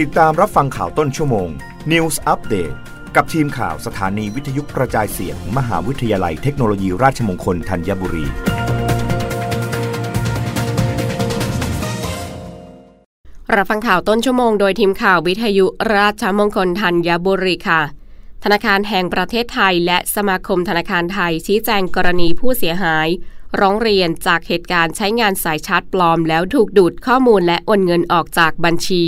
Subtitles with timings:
[0.00, 1.48] ติดตามรับฟังข่าวต้นชั่วโมง
[1.92, 2.74] News Update
[3.16, 8.26] กับทีมข่าวสถานีวิทยุกระจายเสียง มหาวิทยาลัยเทคโนโลยีราชมงคลธัญบุรี
[13.54, 15.66] รับฟังข่าวต้นชั่วโมงโดยทีมข่าววิทยุ
[15.96, 17.82] ราชมงคลธัญบุรีค่ะ
[18.44, 23.08] ธนาคารแห่งประเทศไทย และสมาคมธนาคารไทยชี้แจงกรณีผู้เสียหาย
[23.60, 29.06] ร้องเรียนจากเหตุการณ์ใช้งานสายชาร์จปลอม แล้วถูกดูดข้อมูลและโอนเงินออกจากบัญชี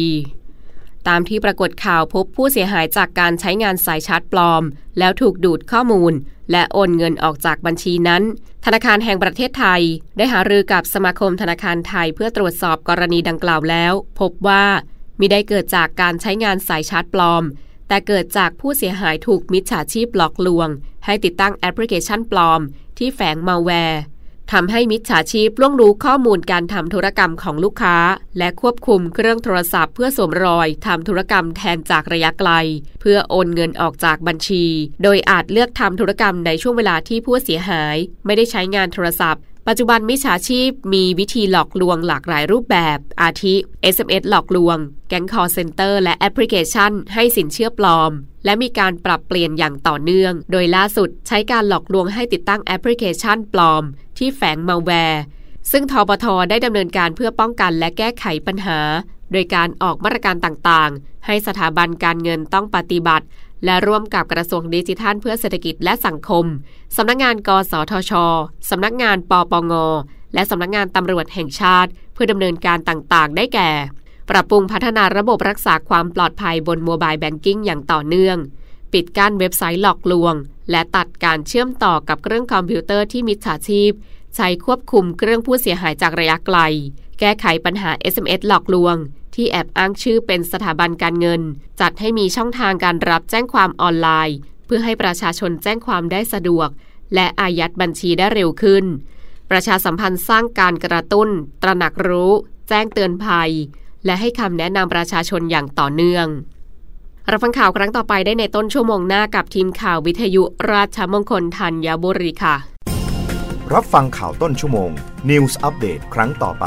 [1.08, 4.62] ตามที่ปรากฏข่าวพบผู้เสียหายจากการใช้งานสายชาร์จปลอม
[4.98, 6.12] แล้วถูกดูดข้อมูล
[6.52, 8.22] และโอนเงินออกจากบัญชีนั้น
[8.64, 9.82] ธนาคารแห่งประเทศไทย
[10.16, 14.64] ได้หารือกับสมาคมธนาคารไทยเพื่อตรวจสอบกรณีดังกล่าวแล้ว พบว่า
[15.20, 17.44] มิได้เกิดจากการใช้งานสายชาร์จปลอม
[17.88, 20.68] แต่เกิดจากผู้เสียหายถูกมิจฉาชีพหลอกลวง
[21.04, 22.60] ให้ติดตั้งแอปพลิเคชันปลอม
[22.98, 24.00] ที่แฝงมาแวร์
[24.52, 27.96] ทำให้มิจฉาชีพล่วงรู้ข้อมูลการทำธุรกรรมของลูกค้า
[28.38, 32.50] และควบคุมเครื่องโทรศัพท์เพื่อสวมรอยทำธุรกรรมแทนจากระยะไกล
[33.00, 34.64] เพื่อโอนเงินออกจากบัญชี
[35.02, 43.54] โดยอาจเลือกทำธุรกรรมในช่วงเวลาที่ผู้เสียหาย ไม่ได้ใช้งานโทรศัพท์ ปัจจุบันมิจฉาชีพมีวิธีหลอกลวงหลากหลายรูปแบบ อาทิ
[43.94, 48.10] SMS หลอกลวง แก๊งคอลเซ็นเตอร์และแอปพลิเคชัน ให้สินเชื่อปลอม
[48.44, 53.82] และมีการปรับเปลี่ยนอย่างต่อเนื่อง โดยล่าสุดใช้การหลอกลวงให้ติดตั้งแอปพลิเคชันปลอม
[54.18, 55.22] ที่แฝงมาแวร์
[55.70, 58.78] ซึ่งทบทได้ดำเนินการเพื่อป้องกันและแก้ไขปัญหา
[59.32, 63.24] โดยการออกมาตรการต่างๆ ให้สถาบันการเงินต้องปฏิบัติ
[63.64, 66.44] และร่วมกับกระทรวงดิจิทัล เพื่อเศรษฐกิจและสังคม
[66.96, 68.12] สำนักงงานกสทช
[68.70, 69.72] สำนักงานปปง
[70.34, 73.70] และสำนักงานตำรวจแห่งชาติ เพื่อดำเนินการต่างๆ ได้แก่
[74.30, 78.38] ปรับปรุงพัฒนาระบบรักษาความปลอดภัยบนโมบายแบงกิ้งอย่างต่อเนื่อง
[78.92, 80.34] ปิดกั้นเว็บไซต์หลอกลวง
[80.70, 83.92] และตัดการเชื่อมต่อกับเครื่องคอมพิวเตอร์ที่มิจฉาชีพ
[84.36, 86.58] ใช้ควบคุมเครื่องผู้เสียหายจากระยะไกล
[87.20, 88.96] แก้ไขปัญหา SMS หลอกลวง
[89.34, 91.42] ที่แอบอ้างชื่อเป็นสถาบันการเงิน
[91.80, 96.68] จัดให้มีช่องทางการรับแจ้งความออนไลน์ เพื่อให้ประชาชนแจ้งความได้สะดวก
[97.14, 98.84] และอายัดบัญชีได้เร็วขึ้น
[99.50, 101.28] ประชาสัมพันธ์สร้างการกระตุ้น
[101.62, 102.32] ตระหนักรู้
[102.68, 103.50] แจ้งเตือนภัย
[104.04, 106.26] และให้คำแนะนำประชาชนอย่างต่อเนื่อง
[107.30, 110.42] รับฟังข่าวครั้งต่อไปได้ในต้นชั่วโมงหน้ากับทีมข่าววิทยุ
[110.72, 112.56] ราชมงคลธัญบุรีค่ะ
[113.74, 114.90] รับฟังข่าวต้นชั่วโมง
[115.30, 116.66] News อัปเดตครั้งต่อไป